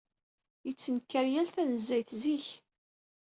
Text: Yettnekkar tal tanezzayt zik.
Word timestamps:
Yettnekkar 0.65 1.25
tal 1.33 1.47
tanezzayt 1.55 2.09
zik. 2.21 2.45